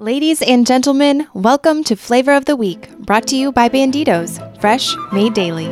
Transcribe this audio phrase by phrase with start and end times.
[0.00, 4.96] Ladies and gentlemen, welcome to Flavor of the Week, brought to you by Bandidos, fresh,
[5.12, 5.68] made daily.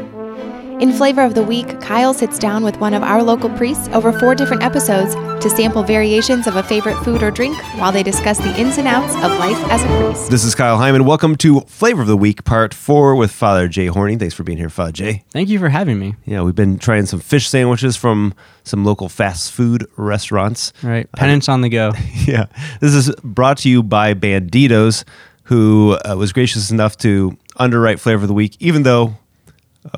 [0.80, 4.12] In Flavor of the Week, Kyle sits down with one of our local priests over
[4.12, 8.38] four different episodes to sample variations of a favorite food or drink while they discuss
[8.38, 10.30] the ins and outs of life as a priest.
[10.30, 11.04] This is Kyle Hyman.
[11.04, 14.20] Welcome to Flavor of the Week, part four with Father Jay Horning.
[14.20, 15.24] Thanks for being here, Father Jay.
[15.30, 16.14] Thank you for having me.
[16.26, 18.32] Yeah, we've been trying some fish sandwiches from
[18.62, 20.72] some local fast food restaurants.
[20.84, 21.90] All right, penance on the go.
[22.24, 22.46] yeah,
[22.80, 25.02] this is brought to you by Bandidos,
[25.42, 29.16] who uh, was gracious enough to underwrite Flavor of the Week, even though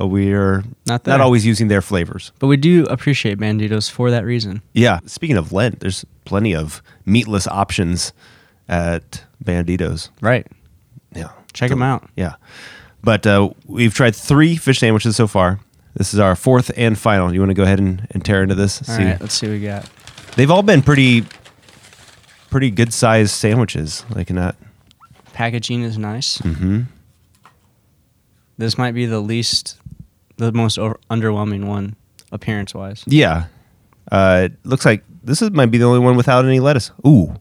[0.00, 1.16] uh, we are Not there.
[1.16, 2.32] not always using their flavors.
[2.38, 4.62] But we do appreciate Bandidos for that reason.
[4.72, 8.12] Yeah, speaking of Lent, there's plenty of meatless options
[8.68, 10.10] at Bandidos.
[10.20, 10.46] Right.
[11.14, 11.30] Yeah.
[11.52, 12.08] Check them out.
[12.16, 12.34] Yeah.
[13.02, 15.58] But uh, we've tried three fish sandwiches so far.
[15.94, 17.32] This is our fourth and final.
[17.34, 18.88] You want to go ahead and, and tear into this?
[18.88, 19.90] All right, let's see what we got.
[20.36, 21.24] They've all been pretty,
[22.50, 24.04] pretty good sized sandwiches.
[24.14, 24.54] Like not.
[25.32, 26.38] Packaging is nice.
[26.38, 26.82] Mm-hmm.
[28.58, 29.78] This might be the least,
[30.40, 31.96] the most over, underwhelming one
[32.32, 33.04] appearance wise.
[33.06, 33.46] Yeah.
[34.10, 36.90] Uh, it looks like this is, might be the only one without any lettuce.
[37.06, 37.34] Ooh,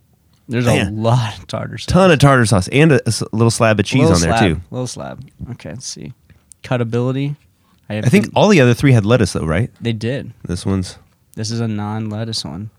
[0.48, 0.88] There's Man.
[0.88, 1.86] a lot of tartar sauce.
[1.88, 4.38] ton of tartar sauce and a, a s- little slab of cheese Little on there
[4.38, 4.62] slab, too.
[4.70, 5.30] Little slab.
[5.52, 6.14] Okay, let's see.
[6.62, 7.36] Cutability.
[7.90, 9.72] have I think all the other three had lettuce though, right?
[9.82, 10.34] they did.
[10.44, 10.98] This one's.
[11.36, 12.70] This is a non-lettuce one.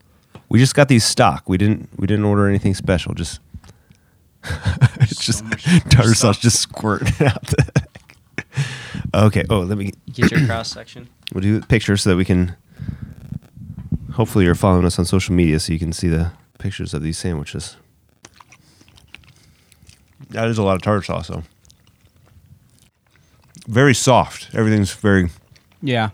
[0.50, 1.48] We just got these stock.
[1.48, 1.88] We didn't.
[1.98, 3.14] We didn't order anything special.
[3.14, 3.40] Just.
[5.00, 5.44] it's just
[5.90, 7.86] tartar sauce just squirting out the.
[9.14, 9.44] Okay.
[9.48, 11.08] Oh, let me Get your cross section.
[11.32, 12.56] We'll do pictures so that we can.
[14.12, 17.18] Hopefully, you're following us on social media so you can see the pictures of these
[17.18, 17.76] sandwiches.
[20.30, 21.42] That is a lot of tartar sauce, though.
[23.66, 24.48] Very soft.
[24.54, 25.30] Everything's very.
[25.82, 26.10] Yeah.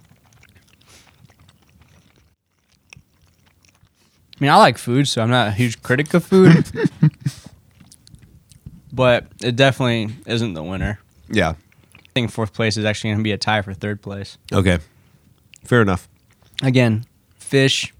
[4.38, 6.66] I mean, I like food, so I'm not a huge critic of food.
[8.92, 11.00] but it definitely isn't the winner.
[11.30, 11.54] Yeah.
[12.16, 14.38] I think fourth place is actually going to be a tie for third place.
[14.50, 14.78] Okay.
[15.64, 16.08] Fair enough.
[16.62, 17.04] Again,
[17.36, 17.92] fish,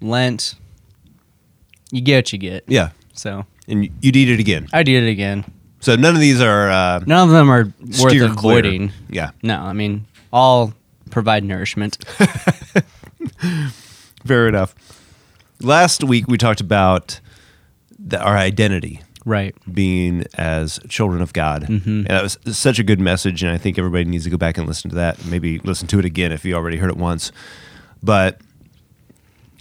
[0.00, 0.54] Lent,
[1.90, 2.62] you get what you get.
[2.68, 2.90] Yeah.
[3.14, 4.68] So And you'd eat it again.
[4.72, 5.44] I did it again.
[5.80, 6.70] So none of these are.
[6.70, 8.58] Uh, None of them are worth steer clear.
[8.58, 8.92] avoiding.
[9.08, 9.30] Yeah.
[9.42, 10.72] No, I mean, all
[11.10, 11.98] provide nourishment.
[14.24, 14.72] Fair enough.
[15.60, 17.18] Last week we talked about
[17.98, 19.00] the, our identity.
[19.24, 19.54] Right.
[19.72, 21.62] being as children of God.
[21.64, 21.86] Mhm.
[21.86, 24.58] And that was such a good message, and I think everybody needs to go back
[24.58, 25.24] and listen to that.
[25.26, 27.32] Maybe listen to it again if you already heard it once.
[28.02, 28.40] But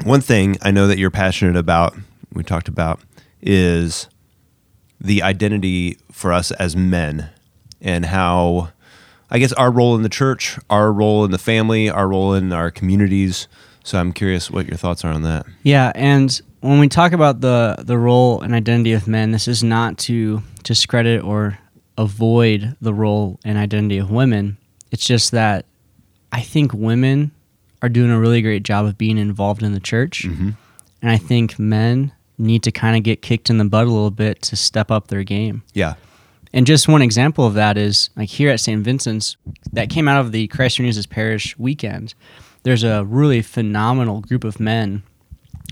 [0.03, 1.96] one thing I know that you're passionate about,
[2.34, 3.00] we talked about,
[3.41, 4.07] is
[5.00, 7.30] the identity for us as men
[7.81, 8.69] and how,
[9.30, 12.53] I guess, our role in the church, our role in the family, our role in
[12.53, 13.47] our communities.
[13.83, 15.45] So I'm curious what your thoughts are on that.
[15.63, 19.63] Yeah, and when we talk about the the role and identity of men, this is
[19.63, 21.59] not to discredit or
[21.97, 24.57] avoid the role and identity of women.
[24.91, 25.66] It's just that
[26.31, 27.31] I think women
[27.81, 30.51] are doing a really great job of being involved in the church, mm-hmm.
[31.01, 34.11] and I think men need to kind of get kicked in the butt a little
[34.11, 35.63] bit to step up their game.
[35.73, 35.95] Yeah.
[36.53, 38.83] And just one example of that is like here at St.
[38.83, 39.38] Vincent's,
[39.71, 42.13] that came out of the Christ Renews Parish weekend.
[42.63, 45.03] There's a really phenomenal group of men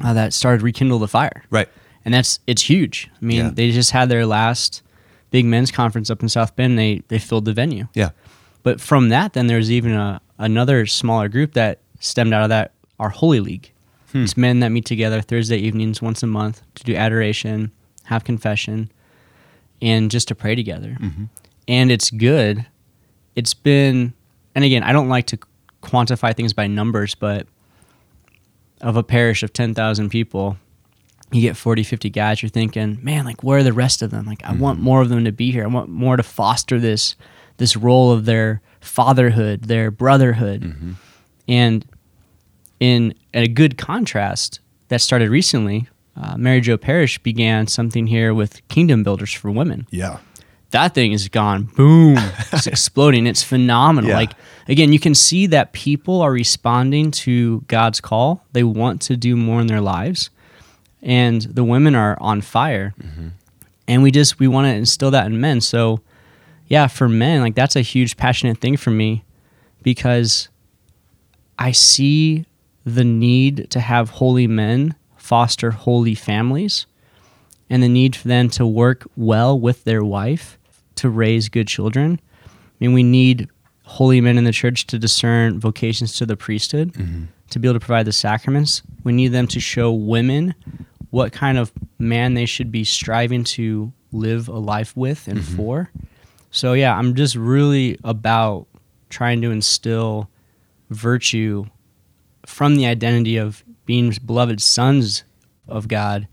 [0.04, 1.44] uh, that started Rekindle the Fire.
[1.50, 1.70] Right.
[2.04, 3.10] And that's, it's huge.
[3.22, 3.52] I mean, Yeah.
[3.54, 4.82] they just had their last
[5.30, 6.78] big men's conference up in South Bend.
[6.78, 7.88] They, they filled the venue.
[7.94, 8.10] Yeah.
[8.64, 12.74] But from that, then there's even a, another smaller group that stemmed out of that,
[13.00, 13.72] our Holy League.
[14.14, 17.72] It's men that meet together Thursday evenings once a month to do adoration,
[18.04, 18.92] have confession,
[19.82, 20.98] and just to pray together.
[21.70, 22.66] And it's good.
[23.38, 24.12] It's been,
[24.54, 25.40] and again, I don't like to
[25.82, 27.48] quantify things by numbers, but
[28.82, 30.58] of a parish of 10,000 people,
[31.32, 34.26] you get 40, 50 guys, you're thinking, man, like, where are the rest of them?
[34.26, 35.64] Like, I want more of them to be here.
[35.64, 37.16] I want more to foster this,
[37.58, 40.96] this role of their fatherhood, their brotherhood.
[41.48, 41.86] And
[42.80, 44.60] in a good contrast
[44.90, 45.88] that started recently,
[46.18, 50.18] uh, Mary Jo Parish began something here with Kingdom Builders for Women Yeah.
[50.72, 51.64] That thing is gone.
[51.64, 52.18] Boom.
[52.54, 53.28] It's exploding.
[53.28, 54.10] It's phenomenal.
[54.10, 54.18] Yeah.
[54.18, 54.34] like
[54.68, 58.46] again you can see that people are responding to god's call.
[58.52, 60.30] They want to do more in their lives.
[61.02, 62.94] And the women are on fire.
[63.02, 63.28] Mm-hmm.
[63.88, 65.62] And we just we want to instill that in men.
[65.62, 66.02] So
[66.72, 69.26] yeah for men like that's a huge passionate thing for me
[69.84, 70.48] because
[71.60, 72.46] i see
[72.86, 76.86] the need to have holy men foster holy families
[77.70, 80.58] and the need for them to work well with their wife
[81.02, 82.20] to raise good children.
[82.46, 82.50] I
[82.80, 83.50] mean, we need
[83.84, 87.26] holy men in the church to discern vocations to the priesthood, mm-hmm.
[87.50, 88.82] to be able to provide the sacraments.
[89.04, 90.56] We need them to show women
[91.10, 95.56] what kind of man they should be striving to live a life with and mm-hmm.
[95.56, 95.92] for.
[96.52, 98.68] So yeah, I'm just really about
[99.10, 100.30] trying to instill
[100.90, 101.66] virtue
[102.46, 105.24] from the identity of being beloved sons
[105.68, 106.28] of God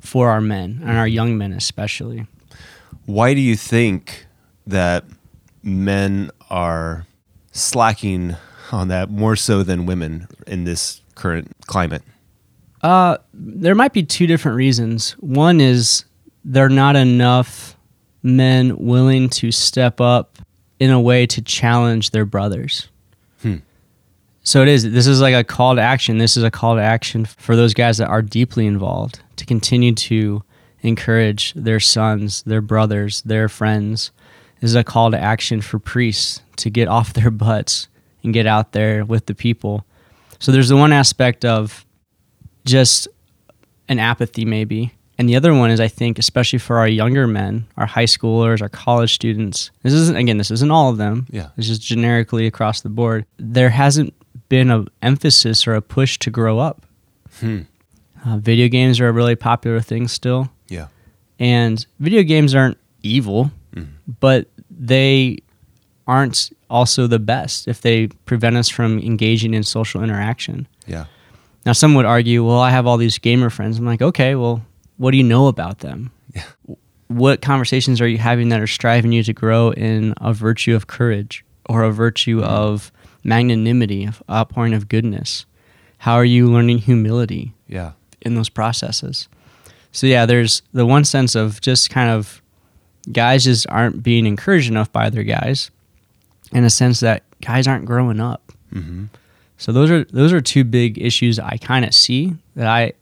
[0.00, 2.26] for our men and our young men especially.
[3.06, 4.26] Why do you think
[4.66, 5.04] that
[5.62, 7.06] men are
[7.52, 8.36] slacking
[8.70, 12.02] on that more so than women in this current climate?
[12.82, 15.12] Uh, there might be two different reasons.
[15.12, 16.04] One is
[16.44, 17.76] there are not enough
[18.22, 20.38] men willing to step up
[20.80, 22.88] in a way to challenge their brothers.
[23.42, 23.56] Hmm.
[24.42, 24.90] So it is.
[24.90, 26.18] This is like a call to action.
[26.18, 29.94] This is a call to action for those guys that are deeply involved to continue
[29.94, 30.42] to
[30.82, 34.10] encourage their sons, their brothers, their friends.
[34.60, 37.88] This is a call to action for priests to get off their butts
[38.22, 39.84] and get out there with the people.
[40.38, 41.84] So there's the one aspect of
[42.64, 43.08] just
[43.88, 44.92] an apathy, maybe.
[45.18, 48.62] And the other one is, I think, especially for our younger men, our high schoolers,
[48.62, 49.70] our college students.
[49.82, 51.26] This isn't again, this isn't all of them.
[51.30, 51.50] Yeah.
[51.56, 53.26] It's just generically across the board.
[53.38, 54.14] There hasn't
[54.48, 56.86] been an emphasis or a push to grow up.
[57.38, 57.62] Hmm.
[58.24, 60.50] Uh, video games are a really popular thing still.
[61.38, 63.90] And video games aren't evil, mm-hmm.
[64.20, 65.38] but they
[66.06, 70.66] aren't also the best if they prevent us from engaging in social interaction.
[70.86, 71.06] Yeah.
[71.64, 73.78] Now, some would argue, well, I have all these gamer friends.
[73.78, 74.64] I'm like, okay, well,
[74.96, 76.10] what do you know about them?
[76.34, 76.44] Yeah.
[77.08, 80.86] What conversations are you having that are striving you to grow in a virtue of
[80.86, 82.48] courage or a virtue mm-hmm.
[82.48, 82.90] of
[83.22, 85.46] magnanimity, of outpouring of goodness?
[85.98, 87.92] How are you learning humility Yeah.
[88.22, 89.28] in those processes?
[89.92, 92.42] So, yeah, there's the one sense of just kind of
[93.10, 95.70] guys just aren't being encouraged enough by their guys,
[96.52, 98.52] in a sense that guys aren't growing up.
[98.72, 99.06] Mm-hmm.
[99.58, 102.94] So those are those are two big issues I kind of see that I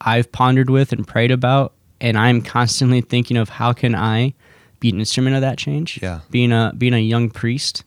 [0.00, 4.34] I've pondered with and prayed about, and I'm constantly thinking of how can I
[4.78, 5.98] be an instrument of that change.
[6.02, 6.20] Yeah.
[6.30, 7.82] being a being a young priest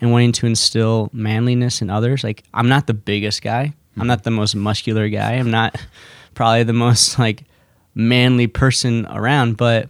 [0.00, 2.24] and wanting to instill manliness in others.
[2.24, 3.74] Like I'm not the biggest guy.
[3.96, 5.34] I'm not the most muscular guy.
[5.34, 5.80] I'm not
[6.34, 7.44] probably the most like
[7.94, 9.88] manly person around, but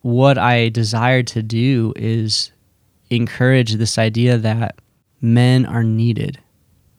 [0.00, 2.50] what I desire to do is
[3.10, 4.76] encourage this idea that
[5.20, 6.38] men are needed.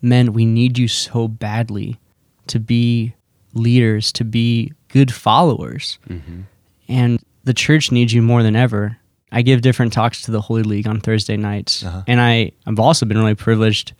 [0.01, 1.99] Men, we need you so badly
[2.47, 3.13] to be
[3.53, 5.97] leaders, to be good followers.
[6.87, 8.97] And the church needs you more than ever.
[9.31, 11.83] I give different talks to the Holy League on Thursday nights.
[11.83, 12.03] Uh-huh.
[12.07, 13.93] And I, I've also been really privileged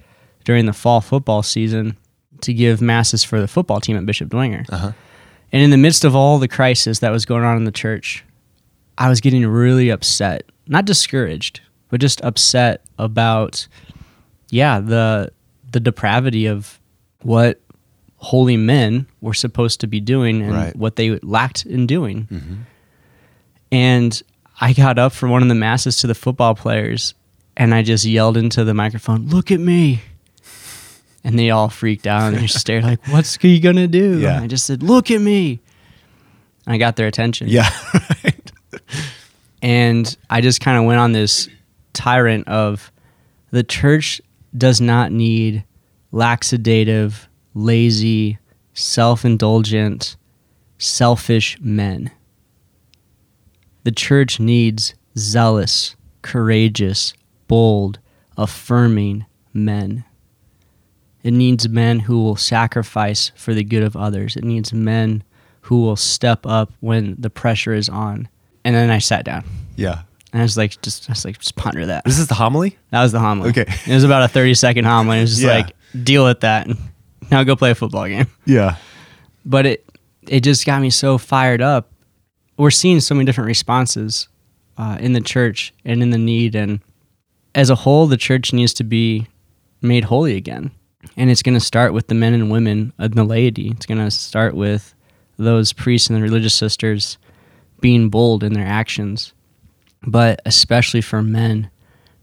[0.43, 1.97] during the fall football season
[2.41, 4.65] to give masses for the football team at Bishop Dwenger.
[4.71, 4.91] Uh-huh.
[5.53, 8.25] And in the midst of all the crisis that was going on in the church,
[8.97, 13.67] I was getting really upset, not discouraged, but just upset about,
[14.49, 15.31] yeah, the
[15.71, 16.79] the depravity of
[17.21, 17.59] what
[18.17, 20.75] holy men were supposed to be doing and Right.
[20.75, 22.27] what they lacked in doing.
[22.31, 22.53] Mm-hmm.
[23.71, 24.21] And
[24.61, 27.13] I got up from one of the masses to the football players,
[27.57, 30.01] and I just yelled into the microphone, "Look at me!"
[31.23, 34.35] And they all freaked out and they stared like, "What's he gonna do?" Yeah.
[34.35, 35.61] And I just said, "Look at me!"
[36.65, 37.47] And I got their attention.
[37.47, 37.69] Yeah.
[38.23, 38.51] right.
[39.61, 41.47] And I just kind of went on this
[41.93, 42.91] tyrant of
[43.51, 44.21] the church
[44.57, 45.63] does not need
[46.11, 48.37] laxadative, lazy,
[48.73, 50.15] self indulgent,
[50.77, 52.11] selfish men.
[53.83, 57.13] The church needs zealous, courageous,
[57.47, 57.99] bold,
[58.37, 60.05] affirming men.
[61.23, 64.35] It needs men who will sacrifice for the good of others.
[64.35, 65.23] It needs men
[65.61, 68.27] who will step up when the pressure is on.
[68.65, 69.45] And then I sat down.
[69.77, 70.01] Yeah.
[70.33, 72.03] And I was like, just, I was like, just ponder that.
[72.05, 72.77] this is the homily?
[72.91, 73.49] That was the homily.
[73.51, 73.65] Okay.
[73.87, 75.19] It was about a 30 second homily.
[75.19, 75.53] It was just Yeah.
[75.53, 76.67] like, deal with that.
[77.31, 78.27] Now go play a football game.
[78.45, 78.75] Yeah.
[79.45, 79.85] But it,
[80.27, 81.89] it just got me so fired up.
[82.57, 84.27] We're seeing so many different responses
[84.77, 86.55] uh, in the church and in the need.
[86.55, 86.81] And
[87.55, 89.27] as a whole, the church needs to be
[89.81, 90.71] made holy again.
[91.17, 93.69] And it's going to start with the men and women and the laity.
[93.69, 94.95] It's going to start with
[95.37, 97.17] those priests and the religious sisters
[97.81, 99.33] being bold in their actions,
[100.05, 101.69] but especially for men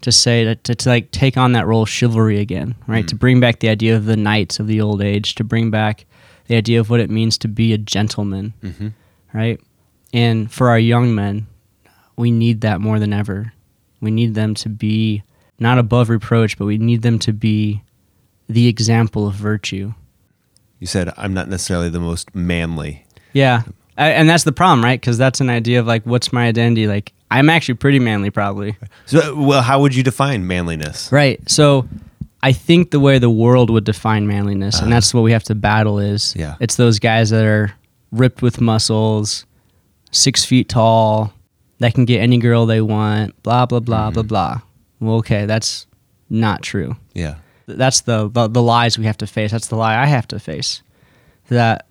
[0.00, 3.06] to say that to, to like take on that role of chivalry again, right?
[3.08, 3.18] To mm.
[3.18, 6.06] bring back the idea of the knights of the old age, to bring back
[6.46, 8.88] the idea of what it means to be a gentleman, mm-hmm.
[9.34, 9.60] right?
[10.12, 11.46] And for our young men,
[12.16, 13.52] we need that more than ever.
[14.00, 15.22] We need them to be
[15.58, 17.82] not above reproach, but we need them to be
[18.50, 19.94] the example of virtue.
[20.78, 23.04] You said I'm not necessarily the most manly.
[23.32, 23.62] Yeah.
[23.96, 25.00] I, and that's the problem, right?
[25.00, 26.86] Because that's an idea of like, what's my identity?
[26.86, 28.76] Like, I'm actually pretty manly, probably.
[29.06, 31.12] So, well, how would you define manliness?
[31.12, 31.40] Right.
[31.48, 31.86] So
[32.42, 34.96] I think the way the world would define manliness, and uh-huh.
[34.96, 36.56] that's what we have to battle is Yeah.
[36.60, 37.72] it's those guys that are
[38.10, 39.44] ripped with muscles,
[40.10, 41.32] six feet tall,
[41.78, 44.28] that can get any girl they want, blah blah blah blah mm-hmm.
[44.28, 44.60] blah.
[45.00, 45.86] Well, okay, that's
[46.28, 46.96] not true.
[47.14, 47.36] Yeah.
[47.76, 49.50] That's the, the the lies we have to face.
[49.50, 50.82] That's the lie I have to face.
[51.48, 51.86] That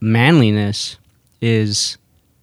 [0.00, 0.98] manliness
[1.40, 1.98] is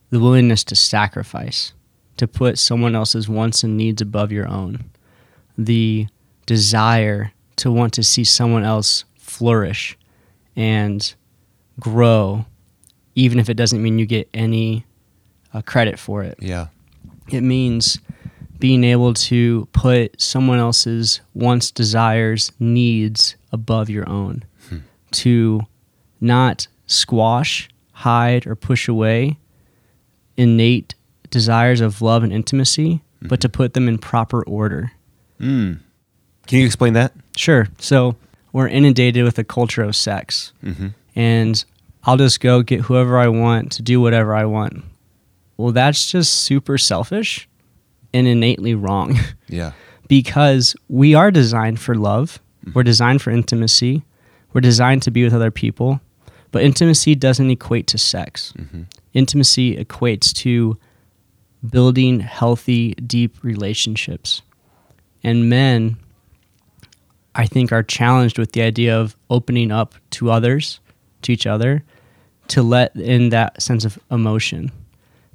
[0.09, 1.73] the willingness to sacrifice,
[2.17, 4.89] to put someone else's wants and needs above your own.
[5.57, 6.07] The
[6.45, 9.97] desire to want to see someone else flourish
[10.55, 11.13] and
[11.79, 12.45] grow,
[13.15, 14.85] even if it doesn't mean you get any
[15.53, 16.37] uh, credit for it.
[16.39, 16.67] Yeah.
[17.29, 17.99] It means
[18.61, 24.43] being able to put someone else's wants, desires, needs above your own.
[25.11, 25.61] To
[26.21, 29.37] not squash, hide, or push away
[30.37, 30.95] innate
[31.29, 34.91] desires of love and intimacy, but to put them in proper order.
[35.39, 35.79] Mm.
[36.47, 37.11] Can you explain that?
[37.35, 37.67] Sure.
[37.79, 38.15] So
[38.53, 40.87] we're inundated with a culture of sex, Mm-hmm.
[41.15, 41.63] and
[42.03, 44.83] I'll just go get whoever I want to do whatever I want.
[45.57, 47.47] Well, that's just super selfish
[48.13, 49.71] and innately wrong Yeah.
[50.07, 52.73] because we are designed for love, mm-hmm.
[52.73, 54.03] we're designed for intimacy,
[54.53, 56.01] we're designed to be with other people,
[56.51, 58.53] but intimacy doesn't equate to sex.
[58.57, 58.83] Mm-hmm.
[59.13, 60.77] Intimacy equates to
[61.69, 64.41] building healthy, deep relationships.
[65.23, 65.97] And men,
[67.35, 70.79] I think, are challenged with the idea of opening up to others,
[71.21, 71.83] to each other,
[72.49, 74.71] to let in that sense of emotion.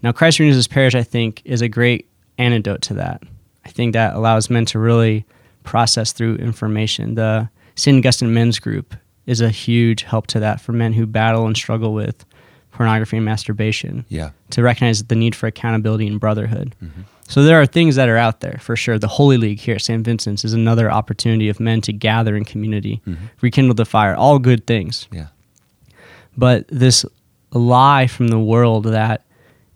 [0.02, 3.22] Now, Christ Renews His Parish, I think, is a great antidote to that.
[3.64, 5.24] I think that allows men to really
[5.64, 7.14] process through information.
[7.14, 7.98] The St.
[7.98, 8.94] Augustine Men's Group
[9.26, 12.24] is a huge help to that for men who battle and struggle with
[12.70, 14.30] pornography and masturbation Yeah.
[14.50, 16.74] to recognize the need for accountability and brotherhood.
[16.82, 17.02] Mm-hmm.
[17.28, 18.98] So there are things that are out there for sure.
[18.98, 20.04] The Holy League here at St.
[20.04, 23.24] Vincent's is another opportunity of men to gather in community, mm-hmm.
[23.40, 25.08] rekindle the fire, all good things.
[25.10, 25.28] Yeah.
[26.36, 27.04] But this
[27.50, 29.24] lie from the world that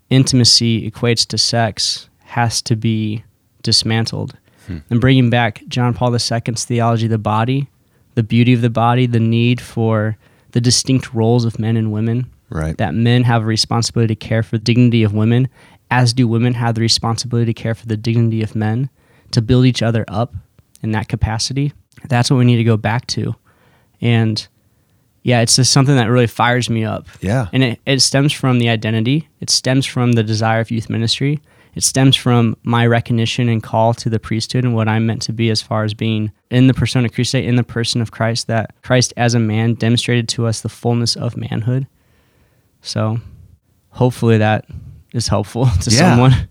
[0.09, 3.23] intimacy equates to sex has to be
[3.63, 4.37] dismantled.
[4.67, 4.77] Hmm.
[4.89, 7.67] And bringing back John Paul II's theology of the body,
[8.15, 10.17] the beauty of the body, the need for
[10.51, 12.77] the distinct roles of men and women, Right.
[12.77, 15.47] that men have a responsibility to care for the dignity of women,
[15.89, 18.89] as do women have the responsibility to care for the dignity of men,
[19.31, 20.33] to build each other up
[20.81, 21.73] in that capacity.
[22.07, 23.35] That's what we need to go back to.
[24.01, 24.45] And
[25.23, 27.07] yeah, it's just something that really fires me up.
[27.21, 27.47] Yeah.
[27.53, 31.39] And it, it stems from the identity, it stems from the desire of youth ministry,
[31.75, 35.33] it stems from my recognition and call to the priesthood and what I'm meant to
[35.33, 38.73] be as far as being in the persona Christi, in the person of Christ, that
[38.83, 41.87] Christ as a man demonstrated to us the fullness of manhood.
[42.81, 43.19] So
[43.89, 44.65] hopefully that
[45.13, 45.97] is helpful to Yeah.
[45.97, 46.47] someone.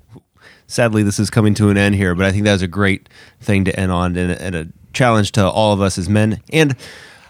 [0.66, 3.08] Sadly, this is coming to an end here, but I think that was a great
[3.40, 6.40] thing to end on and a, and a challenge to all of us as men.
[6.52, 6.76] And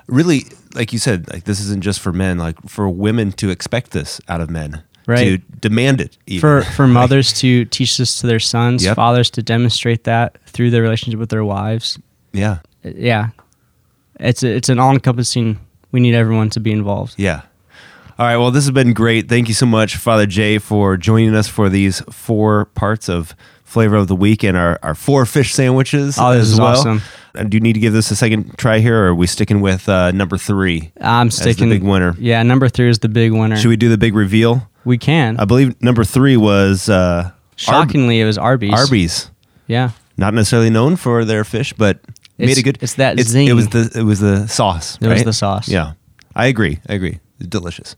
[0.07, 0.45] really,
[0.75, 4.21] like you said, like this isn't just for men, like for women to expect this
[4.29, 5.61] out of men, to Right.
[5.61, 6.17] demand it.
[6.27, 6.41] Even.
[6.41, 8.97] For for mothers to teach this to their sons, Yep.
[8.97, 11.99] fathers to demonstrate that through their relationship with their wives.
[12.33, 13.29] yeah, Yeah.
[14.19, 15.59] It's a, it's an all encompassing
[15.93, 17.15] we need everyone to be involved.
[17.17, 17.43] yeah.
[18.19, 18.37] All right.
[18.37, 19.31] Well, this has been great.
[19.31, 23.97] Thank you so much, Father Jay, for joining us for these four parts of flavor
[23.97, 26.67] of the week and our, our four fish sandwiches Oh, this as is well.
[26.69, 27.01] awesome.
[27.35, 29.63] Uh, Do you need to give this a second try here, or are we sticking
[29.63, 30.93] with uh, number three?
[31.01, 32.15] I'm the sticking big winner.
[32.19, 33.57] Yeah, number three is the big winner.
[33.57, 34.69] Should we do the big reveal?
[34.85, 35.39] We can.
[35.39, 38.73] I believe number three was uh, Arb- Shockingly, it was Arby's.
[38.73, 39.31] Arby's.
[39.67, 39.91] Yeah.
[40.17, 42.01] Not necessarily known for their fish, but
[42.39, 42.79] made a good.
[42.83, 43.55] it's that It zing.
[43.55, 44.99] was the it was the sauce.
[45.01, 45.69] It was the sauce.
[45.69, 45.93] Yeah,
[46.35, 46.79] I agree.
[46.89, 47.21] I agree.
[47.39, 47.97] It's delicious.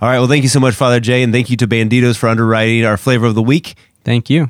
[0.00, 0.18] All right.
[0.18, 2.96] Well, thank you so much, Father Jay, and thank you to Bandidos for underwriting our
[2.96, 3.76] flavor of the week.
[4.04, 4.48] Thank you.